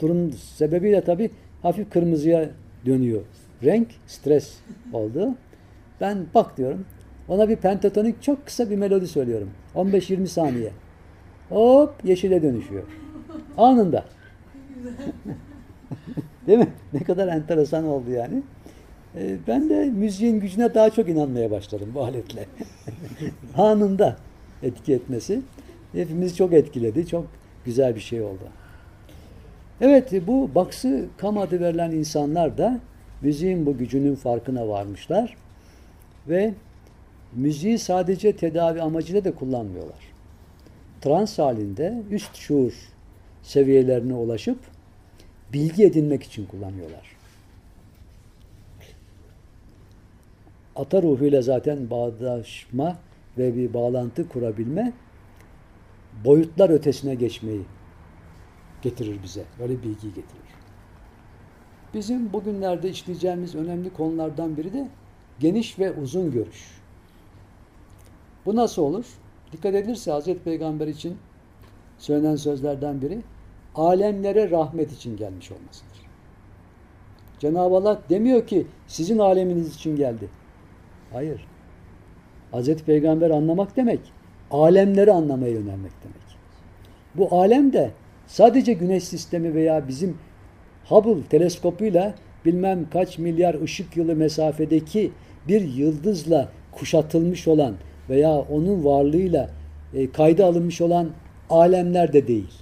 durum 0.00 0.32
sebebiyle 0.32 1.00
tabii 1.00 1.30
hafif 1.62 1.90
kırmızıya 1.90 2.50
dönüyor. 2.86 3.22
Renk, 3.64 3.88
stres 4.06 4.56
oldu. 4.92 5.34
Ben 6.00 6.26
bak 6.34 6.56
diyorum. 6.56 6.84
Ona 7.28 7.48
bir 7.48 7.56
pentatonik 7.56 8.22
çok 8.22 8.46
kısa 8.46 8.70
bir 8.70 8.76
melodi 8.76 9.06
söylüyorum. 9.06 9.50
15-20 9.74 10.26
saniye. 10.26 10.70
Hop 11.48 11.94
yeşile 12.04 12.42
dönüşüyor. 12.42 12.82
Anında. 13.56 14.04
Değil 16.46 16.58
mi? 16.58 16.68
Ne 16.92 17.00
kadar 17.00 17.28
enteresan 17.28 17.84
oldu 17.84 18.10
yani. 18.10 18.42
Ee, 19.16 19.36
ben 19.46 19.70
de 19.70 19.84
müziğin 19.84 20.40
gücüne 20.40 20.74
daha 20.74 20.90
çok 20.90 21.08
inanmaya 21.08 21.50
başladım 21.50 21.88
bu 21.94 22.04
aletle. 22.04 22.46
Anında 23.56 24.16
etki 24.62 24.92
etmesi. 24.92 25.40
Hepimizi 25.92 26.36
çok 26.36 26.52
etkiledi. 26.52 27.06
Çok 27.06 27.26
güzel 27.64 27.94
bir 27.94 28.00
şey 28.00 28.22
oldu. 28.22 28.42
Evet 29.80 30.12
bu 30.26 30.50
baksı 30.54 31.04
kam 31.18 31.38
adı 31.38 31.60
verilen 31.60 31.90
insanlar 31.90 32.58
da 32.58 32.80
müziğin 33.22 33.66
bu 33.66 33.78
gücünün 33.78 34.14
farkına 34.14 34.68
varmışlar. 34.68 35.36
Ve 36.28 36.54
müziği 37.32 37.78
sadece 37.78 38.36
tedavi 38.36 38.82
amacıyla 38.82 39.24
da 39.24 39.34
kullanmıyorlar. 39.34 40.15
Trans 41.00 41.38
halinde 41.38 42.02
üst 42.10 42.34
şuur 42.36 42.72
seviyelerine 43.42 44.14
ulaşıp 44.14 44.58
bilgi 45.52 45.84
edinmek 45.84 46.22
için 46.22 46.46
kullanıyorlar. 46.46 47.16
Ata 50.76 51.02
ruhuyla 51.02 51.42
zaten 51.42 51.90
bağdaşma 51.90 52.98
ve 53.38 53.56
bir 53.56 53.74
bağlantı 53.74 54.28
kurabilme 54.28 54.92
boyutlar 56.24 56.70
ötesine 56.70 57.14
geçmeyi 57.14 57.62
getirir 58.82 59.22
bize. 59.22 59.44
Böyle 59.58 59.82
bilgi 59.82 60.08
getirir. 60.08 60.56
Bizim 61.94 62.32
bugünlerde 62.32 62.90
işleyeceğimiz 62.90 63.54
önemli 63.54 63.92
konulardan 63.92 64.56
biri 64.56 64.72
de 64.72 64.88
geniş 65.40 65.78
ve 65.78 65.92
uzun 65.92 66.30
görüş. 66.30 66.80
Bu 68.46 68.56
nasıl 68.56 68.82
olur? 68.82 69.06
Dikkat 69.56 69.74
edilirse 69.74 70.10
Hazreti 70.10 70.42
Peygamber 70.42 70.86
için 70.86 71.16
söylenen 71.98 72.36
sözlerden 72.36 73.02
biri 73.02 73.18
alemlere 73.74 74.50
rahmet 74.50 74.92
için 74.92 75.16
gelmiş 75.16 75.52
olmasıdır. 75.52 76.06
Cenab-ı 77.38 77.74
Allah 77.76 78.00
demiyor 78.10 78.46
ki 78.46 78.66
sizin 78.86 79.18
aleminiz 79.18 79.74
için 79.74 79.96
geldi. 79.96 80.28
Hayır. 81.12 81.46
Hazreti 82.50 82.84
Peygamber 82.84 83.30
anlamak 83.30 83.76
demek, 83.76 84.00
alemleri 84.50 85.12
anlamaya 85.12 85.52
yönelmek 85.52 85.92
demek. 86.04 86.38
Bu 87.14 87.40
alem 87.40 87.72
de 87.72 87.90
sadece 88.26 88.72
güneş 88.72 89.04
sistemi 89.04 89.54
veya 89.54 89.88
bizim 89.88 90.18
Hubble 90.88 91.22
teleskopuyla 91.22 92.14
bilmem 92.44 92.90
kaç 92.90 93.18
milyar 93.18 93.62
ışık 93.62 93.96
yılı 93.96 94.16
mesafedeki 94.16 95.12
bir 95.48 95.60
yıldızla 95.74 96.48
kuşatılmış 96.72 97.48
olan 97.48 97.74
veya 98.10 98.38
onun 98.38 98.84
varlığıyla 98.84 99.50
e, 99.94 100.10
kayda 100.10 100.46
alınmış 100.46 100.80
olan 100.80 101.08
alemler 101.50 102.12
de 102.12 102.28
değil. 102.28 102.52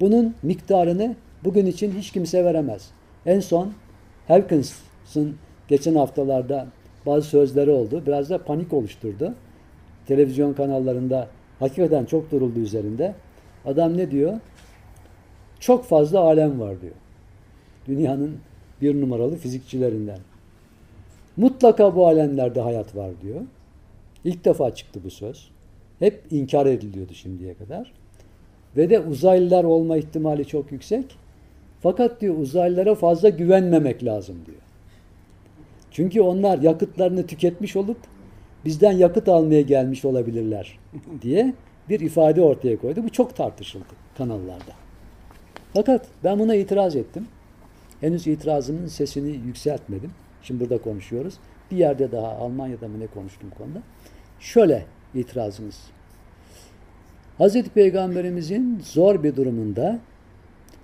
Bunun 0.00 0.34
miktarını 0.42 1.16
bugün 1.44 1.66
için 1.66 1.92
hiç 1.92 2.10
kimse 2.10 2.44
veremez. 2.44 2.90
En 3.26 3.40
son 3.40 3.72
Hawkins'ın 4.28 5.36
geçen 5.68 5.94
haftalarda 5.94 6.66
bazı 7.06 7.28
sözleri 7.28 7.70
oldu. 7.70 8.02
Biraz 8.06 8.30
da 8.30 8.44
panik 8.44 8.72
oluşturdu. 8.72 9.34
Televizyon 10.06 10.52
kanallarında 10.52 11.28
hakikaten 11.58 12.04
çok 12.04 12.30
duruldu 12.30 12.60
üzerinde. 12.60 13.14
Adam 13.64 13.96
ne 13.96 14.10
diyor? 14.10 14.40
Çok 15.60 15.84
fazla 15.84 16.20
alem 16.20 16.60
var 16.60 16.80
diyor. 16.80 16.94
Dünyanın 17.86 18.38
bir 18.82 19.00
numaralı 19.00 19.36
fizikçilerinden. 19.36 20.18
Mutlaka 21.36 21.96
bu 21.96 22.06
alemlerde 22.06 22.60
hayat 22.60 22.96
var 22.96 23.10
diyor. 23.22 23.40
İlk 24.24 24.44
defa 24.44 24.74
çıktı 24.74 25.00
bu 25.04 25.10
söz. 25.10 25.50
Hep 25.98 26.22
inkar 26.30 26.66
ediliyordu 26.66 27.14
şimdiye 27.14 27.54
kadar. 27.54 27.92
Ve 28.76 28.90
de 28.90 29.00
uzaylılar 29.00 29.64
olma 29.64 29.96
ihtimali 29.96 30.46
çok 30.46 30.72
yüksek. 30.72 31.04
Fakat 31.80 32.20
diyor 32.20 32.38
uzaylılara 32.38 32.94
fazla 32.94 33.28
güvenmemek 33.28 34.04
lazım 34.04 34.36
diyor. 34.46 34.58
Çünkü 35.90 36.20
onlar 36.20 36.58
yakıtlarını 36.58 37.26
tüketmiş 37.26 37.76
olup 37.76 37.98
bizden 38.64 38.92
yakıt 38.92 39.28
almaya 39.28 39.60
gelmiş 39.60 40.04
olabilirler 40.04 40.78
diye 41.22 41.54
bir 41.88 42.00
ifade 42.00 42.42
ortaya 42.42 42.78
koydu. 42.78 43.02
Bu 43.04 43.08
çok 43.08 43.36
tartışıldı 43.36 43.84
kanallarda. 44.18 44.72
Fakat 45.74 46.06
ben 46.24 46.38
buna 46.38 46.54
itiraz 46.54 46.96
ettim. 46.96 47.26
Henüz 48.00 48.26
itirazımın 48.26 48.86
sesini 48.86 49.46
yükseltmedim. 49.46 50.10
Şimdi 50.42 50.60
burada 50.60 50.82
konuşuyoruz. 50.82 51.34
Bir 51.70 51.76
yerde 51.76 52.12
daha 52.12 52.26
Almanya'da 52.26 52.88
mı 52.88 53.00
ne 53.00 53.06
konuştum 53.06 53.50
konuda. 53.58 53.82
Şöyle 54.40 54.84
itirazımız. 55.14 55.80
Hazreti 57.38 57.70
Peygamberimizin 57.70 58.80
zor 58.84 59.22
bir 59.22 59.36
durumunda 59.36 59.98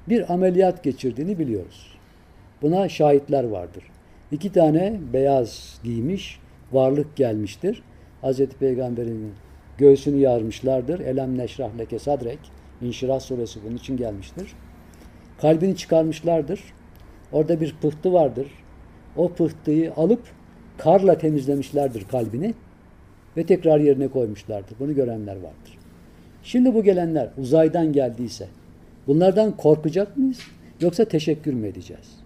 bir 0.08 0.32
ameliyat 0.32 0.84
geçirdiğini 0.84 1.38
biliyoruz. 1.38 1.96
Buna 2.62 2.88
şahitler 2.88 3.44
vardır. 3.44 3.84
İki 4.32 4.52
tane 4.52 5.00
beyaz 5.12 5.80
giymiş 5.84 6.40
varlık 6.72 7.16
gelmiştir. 7.16 7.82
Hazreti 8.20 8.56
Peygamber'in 8.56 9.32
göğsünü 9.78 10.16
yarmışlardır. 10.16 11.00
Elem 11.00 11.38
neşrah 11.38 11.78
leke 11.78 11.98
sadrek. 11.98 12.38
İnşirah 12.82 13.20
suresi 13.20 13.60
bunun 13.66 13.76
için 13.76 13.96
gelmiştir. 13.96 14.52
Kalbini 15.40 15.76
çıkarmışlardır. 15.76 16.60
Orada 17.32 17.60
bir 17.60 17.76
pıhtı 17.82 18.12
vardır. 18.12 18.46
O 19.16 19.28
pıhtıyı 19.28 19.94
alıp 19.94 20.20
karla 20.78 21.18
temizlemişlerdir 21.18 22.04
kalbini 22.04 22.54
ve 23.36 23.46
tekrar 23.46 23.80
yerine 23.80 24.08
koymuşlardır. 24.08 24.78
Bunu 24.80 24.94
görenler 24.94 25.36
vardır. 25.36 25.78
Şimdi 26.42 26.74
bu 26.74 26.84
gelenler 26.84 27.28
uzaydan 27.38 27.92
geldiyse 27.92 28.48
bunlardan 29.06 29.56
korkacak 29.56 30.16
mıyız? 30.16 30.38
Yoksa 30.80 31.04
teşekkür 31.04 31.54
mü 31.54 31.66
edeceğiz? 31.66 32.16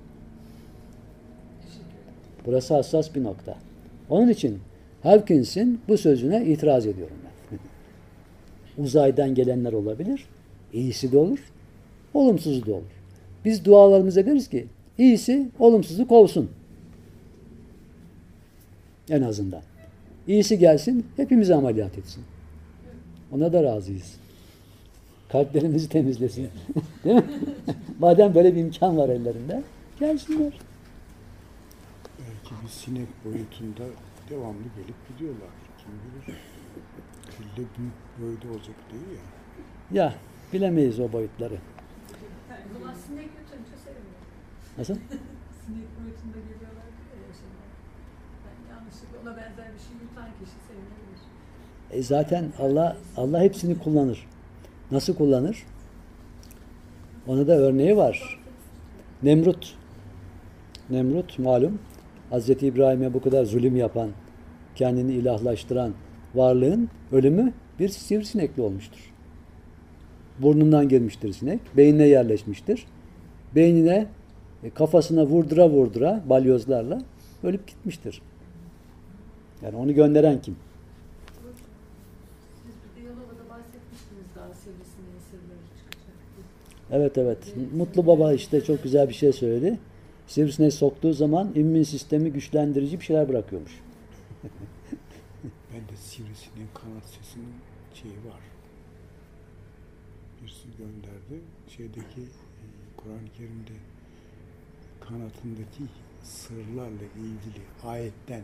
Burası 2.46 2.74
hassas 2.74 3.14
bir 3.14 3.24
nokta. 3.24 3.55
Onun 4.11 4.29
için 4.29 4.59
Hawkins'in 5.03 5.81
bu 5.88 5.98
sözüne 5.98 6.46
itiraz 6.46 6.87
ediyorum 6.87 7.16
ben. 7.24 7.59
Uzaydan 8.85 9.35
gelenler 9.35 9.72
olabilir. 9.72 10.24
İyisi 10.72 11.12
de 11.12 11.18
olur. 11.18 11.38
Olumsuzu 12.14 12.66
da 12.66 12.72
olur. 12.72 12.98
Biz 13.44 13.64
dualarımıza 13.64 14.27
deriz 14.27 14.48
ki 14.48 14.66
iyisi 14.98 15.48
olumsuzu 15.59 16.09
kovsun. 16.09 16.51
En 19.11 19.23
azından. 19.23 19.62
İyisi 20.27 20.59
gelsin, 20.59 21.07
hepimizi 21.16 21.55
ameliyat 21.55 21.99
etsin. 21.99 22.25
Ona 23.33 23.53
da 23.53 23.62
razıyız. 23.62 24.16
Kalplerimizi 25.29 25.88
temizlesin. 25.94 26.49
Değil 27.05 27.16
mi? 27.16 27.25
Madem 27.99 28.35
böyle 28.35 28.55
bir 28.55 28.61
imkan 28.61 28.97
var 28.97 29.09
ellerinde, 29.09 29.62
gelsinler. 30.01 30.53
Belki 32.18 32.64
bir 32.64 32.68
sinek 32.68 33.09
boyutunda 33.25 33.83
devamlı 34.31 34.62
gelip 34.77 35.09
gidiyorlar. 35.09 35.49
Kim 35.79 35.90
bilir? 35.92 36.38
İlle 37.38 37.66
büyük 37.79 37.94
boyda 38.21 38.53
olacak 38.55 38.77
değil 38.92 39.18
ya. 39.18 40.03
Ya 40.05 40.14
bilemeyiz 40.53 41.01
o 41.01 41.12
boyutları. 41.12 41.59
Nasıl? 44.79 44.94
Sinek 44.94 45.88
boyutunda 45.99 46.38
geliyorlar 46.49 46.88
diyor 46.97 47.16
ya 47.27 47.33
şimdi. 47.40 47.59
Yani 48.44 48.62
yanlışlıkla 48.71 48.78
ona 49.22 49.31
benzer 49.31 49.72
bir 49.74 49.79
şey 49.79 49.96
yutan 50.03 50.29
kişi 50.40 50.57
sevmeyebilir. 50.68 51.20
E 51.90 52.03
zaten 52.03 52.53
Allah 52.59 52.96
Allah 53.16 53.40
hepsini 53.40 53.79
kullanır. 53.79 54.27
Nasıl 54.90 55.14
kullanır? 55.14 55.66
Ona 57.27 57.46
da 57.46 57.53
örneği 57.53 57.96
var. 57.96 58.40
Nemrut. 59.22 59.77
Nemrut 60.90 61.38
malum 61.38 61.79
Hazreti 62.31 62.66
İbrahim'e 62.66 63.14
bu 63.14 63.20
kadar 63.22 63.44
zulüm 63.44 63.77
yapan, 63.77 64.11
kendini 64.74 65.12
ilahlaştıran 65.12 65.92
varlığın 66.35 66.88
ölümü 67.12 67.53
bir 67.79 67.88
sivrisinekli 67.88 68.62
olmuştur. 68.62 69.12
Burnundan 70.38 70.88
girmiştir 70.88 71.33
sinek, 71.33 71.61
beynine 71.77 72.07
yerleşmiştir. 72.07 72.87
Beynine 73.55 74.07
e, 74.62 74.70
kafasına 74.70 75.27
vurdura 75.27 75.70
vurdura 75.70 76.22
balyozlarla 76.29 77.03
ölüp 77.42 77.66
gitmiştir. 77.66 78.22
Yani 79.62 79.77
onu 79.77 79.94
gönderen 79.94 80.42
kim? 80.42 80.57
Evet 86.90 87.18
evet. 87.18 87.38
Mutlu 87.75 88.07
Baba 88.07 88.33
işte 88.33 88.64
çok 88.64 88.83
güzel 88.83 89.09
bir 89.09 89.14
şey 89.14 89.33
söyledi. 89.33 89.79
Sivrisineği 90.27 90.73
soktuğu 90.73 91.12
zaman 91.12 91.53
immün 91.55 91.83
sistemi 91.83 92.33
güçlendirici 92.33 93.01
bir 93.01 93.05
şeyler 93.05 93.29
bırakıyormuş. 93.29 93.81
Ben 95.73 95.81
de 95.81 95.97
sivrisineğin 95.97 96.68
kanat 96.75 97.05
sesinin 97.05 97.55
şeyi 97.94 98.14
var. 98.14 98.40
Birisi 100.42 100.68
gönderdi. 100.79 101.44
Şeydeki 101.77 102.21
e, 102.21 102.64
Kur'an-ı 102.97 103.29
Kerim'de 103.37 103.79
kanatındaki 105.01 105.85
sırlarla 106.23 107.05
ilgili 107.16 107.64
ayetten 107.85 108.42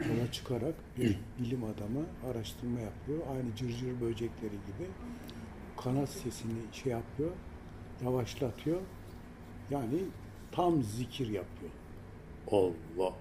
yola 0.00 0.32
çıkarak 0.32 0.74
bir 0.98 1.18
bilim 1.38 1.64
adamı 1.64 2.30
araştırma 2.30 2.80
yapıyor. 2.80 3.18
Aynı 3.36 3.56
cırcır 3.56 4.00
böcekleri 4.00 4.50
gibi 4.50 4.88
kanat 5.76 6.08
sesini 6.08 6.52
şey 6.72 6.92
yapıyor, 6.92 7.30
yavaşlatıyor. 8.04 8.80
Yani 9.70 9.98
tam 10.52 10.82
zikir 10.82 11.26
yapıyor. 11.26 11.70
Allah, 12.50 13.14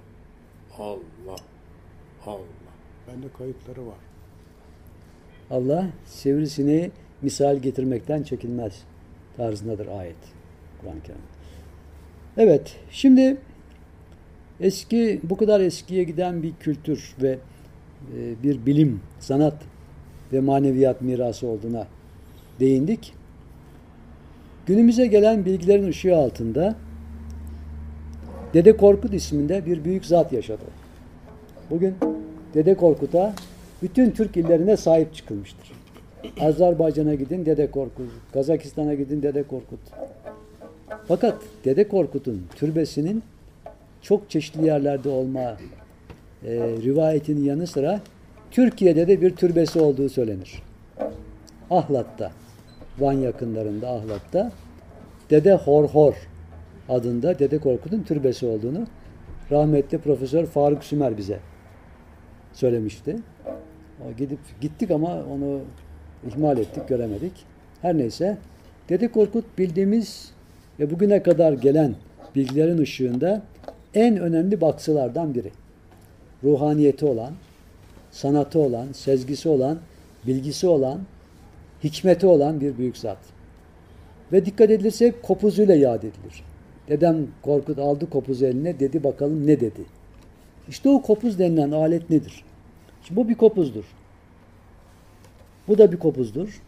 Allah, 0.77 1.39
Allah. 2.25 2.73
Bende 3.07 3.27
kayıtları 3.37 3.87
var. 3.87 3.97
Allah 5.49 5.89
sivrisineği 6.05 6.91
misal 7.21 7.57
getirmekten 7.57 8.23
çekinmez 8.23 8.83
tarzındadır 9.37 9.87
ayet 9.87 10.15
Kur'an-ı 10.81 11.03
Kerim. 11.03 11.21
Evet, 12.37 12.79
şimdi 12.91 13.37
eski 14.63 15.19
bu 15.23 15.37
kadar 15.37 15.61
eskiye 15.61 16.03
giden 16.03 16.43
bir 16.43 16.53
kültür 16.59 17.15
ve 17.21 17.37
e, 18.17 18.43
bir 18.43 18.65
bilim, 18.65 19.01
sanat 19.19 19.53
ve 20.33 20.39
maneviyat 20.39 21.01
mirası 21.01 21.47
olduğuna 21.47 21.87
değindik. 22.59 23.13
Günümüze 24.65 25.07
gelen 25.07 25.45
bilgilerin 25.45 25.87
ışığı 25.87 26.15
altında 26.15 26.75
Dede 28.53 28.77
Korkut 28.77 29.13
isminde 29.13 29.65
bir 29.65 29.83
büyük 29.83 30.05
zat 30.05 30.33
yaşadı. 30.33 30.63
Bugün 31.69 31.95
Dede 32.53 32.75
Korkut'a 32.75 33.33
bütün 33.81 34.11
Türk 34.11 34.37
illerine 34.37 34.77
sahip 34.77 35.13
çıkılmıştır. 35.13 35.71
Azerbaycan'a 36.39 37.15
gidin 37.15 37.45
Dede 37.45 37.71
Korkut, 37.71 38.05
Kazakistan'a 38.33 38.93
gidin 38.93 39.21
Dede 39.21 39.43
Korkut. 39.43 39.79
Fakat 41.07 41.35
Dede 41.65 41.87
Korkut'un 41.87 42.41
türbesinin 42.55 43.23
çok 44.03 44.29
çeşitli 44.29 44.65
yerlerde 44.65 45.09
olma 45.09 45.57
e, 46.45 46.51
rivayetinin 46.57 47.43
yanı 47.43 47.67
sıra 47.67 48.01
Türkiye'de 48.51 49.07
de 49.07 49.21
bir 49.21 49.35
türbesi 49.35 49.79
olduğu 49.79 50.09
söylenir. 50.09 50.63
Ahlat'ta, 51.69 52.31
Van 52.99 53.13
yakınlarında 53.13 53.89
Ahlat'ta 53.89 54.51
Dede 55.29 55.53
Horhor 55.53 56.13
adında 56.89 57.39
Dede 57.39 57.57
Korkut'un 57.57 58.03
türbesi 58.03 58.45
olduğunu 58.45 58.87
rahmetli 59.51 59.97
Profesör 59.97 60.45
Faruk 60.45 60.83
Sümer 60.83 61.17
bize 61.17 61.39
söylemişti. 62.53 63.17
O 64.07 64.17
gidip 64.17 64.39
gittik 64.61 64.91
ama 64.91 65.23
onu 65.33 65.59
ihmal 66.27 66.57
ettik, 66.57 66.87
göremedik. 66.87 67.33
Her 67.81 67.97
neyse 67.97 68.37
Dede 68.89 69.11
Korkut 69.11 69.57
bildiğimiz 69.57 70.31
ve 70.79 70.91
bugüne 70.91 71.23
kadar 71.23 71.53
gelen 71.53 71.95
bilgilerin 72.35 72.77
ışığında 72.77 73.41
en 73.95 74.17
önemli 74.17 74.61
baksılardan 74.61 75.35
biri. 75.35 75.51
Ruhaniyeti 76.43 77.05
olan, 77.05 77.33
sanatı 78.11 78.59
olan, 78.59 78.91
sezgisi 78.91 79.49
olan, 79.49 79.79
bilgisi 80.27 80.67
olan, 80.67 80.99
hikmeti 81.83 82.27
olan 82.27 82.61
bir 82.61 82.77
büyük 82.77 82.97
zat. 82.97 83.17
Ve 84.31 84.45
dikkat 84.45 84.69
edilirse 84.69 85.13
kopuzuyla 85.21 85.75
yad 85.75 86.03
edilir. 86.03 86.43
Dedem 86.87 87.27
Korkut 87.41 87.79
aldı 87.79 88.09
kopuzu 88.09 88.45
eline 88.45 88.79
dedi 88.79 89.03
bakalım 89.03 89.47
ne 89.47 89.59
dedi. 89.59 89.81
İşte 90.69 90.89
o 90.89 91.01
kopuz 91.01 91.39
denilen 91.39 91.71
alet 91.71 92.09
nedir? 92.09 92.43
Şimdi 93.03 93.21
bu 93.21 93.29
bir 93.29 93.35
kopuzdur. 93.35 93.83
Bu 95.67 95.77
da 95.77 95.91
bir 95.91 95.97
kopuzdur. 95.97 96.61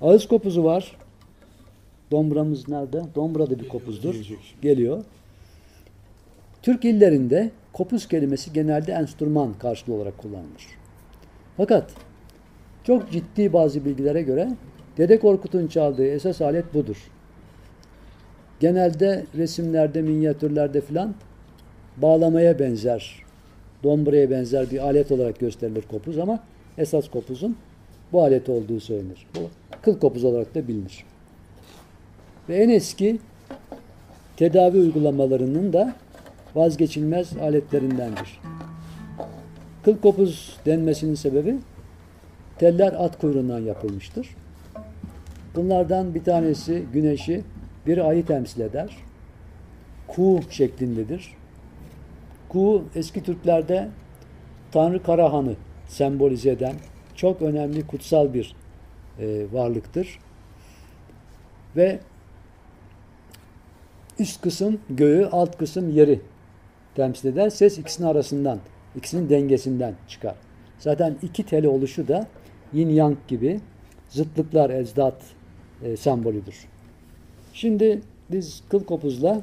Ağız 0.00 0.28
kopuzu 0.28 0.64
var. 0.64 0.96
Dombramız 2.10 2.68
nerede? 2.68 3.02
Dombra 3.14 3.50
da 3.50 3.60
bir 3.60 3.68
kopuzdur. 3.68 4.14
Geliyor. 4.62 5.04
Türk 6.62 6.84
illerinde 6.84 7.50
kopuz 7.72 8.08
kelimesi 8.08 8.52
genelde 8.52 8.92
enstrüman 8.92 9.54
karşılığı 9.58 9.94
olarak 9.94 10.18
kullanılır. 10.18 10.66
Fakat 11.56 11.90
çok 12.84 13.10
ciddi 13.10 13.52
bazı 13.52 13.84
bilgilere 13.84 14.22
göre 14.22 14.48
Dede 14.98 15.18
Korkut'un 15.18 15.66
çaldığı 15.66 16.06
esas 16.06 16.40
alet 16.40 16.74
budur. 16.74 16.96
Genelde 18.60 19.26
resimlerde, 19.36 20.02
minyatürlerde 20.02 20.80
filan 20.80 21.14
bağlamaya 21.96 22.58
benzer, 22.58 23.22
dombraya 23.82 24.30
benzer 24.30 24.70
bir 24.70 24.78
alet 24.78 25.12
olarak 25.12 25.38
gösterilir 25.38 25.82
kopuz 25.90 26.18
ama 26.18 26.40
esas 26.78 27.08
kopuzun 27.08 27.56
bu 28.12 28.22
alet 28.22 28.48
olduğu 28.48 28.80
söylenir. 28.80 29.26
Bu 29.36 29.40
kıl 29.82 29.98
kopuz 29.98 30.24
olarak 30.24 30.54
da 30.54 30.68
bilinir. 30.68 31.04
Ve 32.50 32.56
en 32.56 32.68
eski 32.68 33.18
tedavi 34.36 34.78
uygulamalarının 34.78 35.72
da 35.72 35.94
vazgeçilmez 36.54 37.36
aletlerindendir. 37.36 38.40
Kıl 39.84 39.96
kopuz 39.98 40.56
denmesinin 40.66 41.14
sebebi 41.14 41.56
teller 42.58 42.92
at 42.92 43.18
kuyruğundan 43.18 43.58
yapılmıştır. 43.58 44.28
Bunlardan 45.54 46.14
bir 46.14 46.24
tanesi 46.24 46.84
güneşi, 46.92 47.42
bir 47.86 48.08
ayı 48.08 48.26
temsil 48.26 48.60
eder. 48.60 48.96
Ku 50.08 50.40
şeklindedir. 50.50 51.34
Ku 52.48 52.84
eski 52.94 53.22
Türklerde 53.22 53.88
Tanrı 54.72 55.02
Karahan'ı 55.02 55.54
sembolize 55.88 56.50
eden 56.50 56.74
çok 57.16 57.42
önemli 57.42 57.86
kutsal 57.86 58.34
bir 58.34 58.54
e, 59.18 59.46
varlıktır. 59.52 60.18
Ve 61.76 62.00
üst 64.20 64.40
kısım 64.40 64.80
göğü, 64.90 65.26
alt 65.32 65.58
kısım 65.58 65.90
yeri 65.90 66.20
temsil 66.94 67.28
eder. 67.28 67.50
Ses 67.50 67.78
ikisinin 67.78 68.06
arasından, 68.06 68.58
ikisinin 68.96 69.28
dengesinden 69.28 69.94
çıkar. 70.08 70.34
Zaten 70.78 71.16
iki 71.22 71.46
teli 71.46 71.68
oluşu 71.68 72.08
da 72.08 72.26
yin 72.72 72.88
yang 72.88 73.16
gibi 73.28 73.60
zıtlıklar, 74.08 74.70
ecdat 74.70 75.22
e, 75.82 75.96
sembolüdür. 75.96 76.54
Şimdi 77.52 78.00
biz 78.30 78.62
kıl 78.68 78.84
kopuzla 78.84 79.42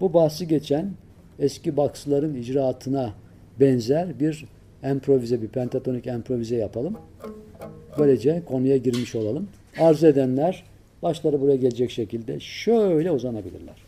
bu 0.00 0.14
bahsi 0.14 0.48
geçen 0.48 0.90
eski 1.38 1.76
baksıların 1.76 2.34
icraatına 2.34 3.12
benzer 3.60 4.20
bir 4.20 4.44
improvize, 4.90 5.42
bir 5.42 5.48
pentatonik 5.48 6.06
improvize 6.06 6.56
yapalım. 6.56 6.96
Böylece 7.98 8.42
konuya 8.46 8.76
girmiş 8.76 9.14
olalım. 9.14 9.48
Arzu 9.80 10.06
edenler 10.06 10.64
başları 11.02 11.40
buraya 11.40 11.56
gelecek 11.56 11.90
şekilde 11.90 12.40
şöyle 12.40 13.10
uzanabilirler. 13.10 13.85